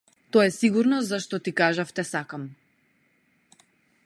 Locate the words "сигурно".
0.55-1.01